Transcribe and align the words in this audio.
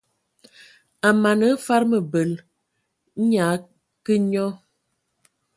A 1.07 1.09
mana 1.21 1.45
hm 1.51 1.61
fad 1.65 1.83
mǝbǝl, 1.91 2.31
nnye 3.19 3.39
a 3.45 3.49
akǝ 3.53 4.13
nyɔ. 4.31 4.47